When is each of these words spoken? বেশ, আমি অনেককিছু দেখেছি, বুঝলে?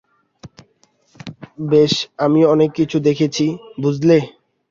বেশ, 1.65 1.93
আমি 2.17 2.41
অনেককিছু 2.45 2.97
দেখেছি, 2.99 3.45
বুঝলে? 3.81 4.17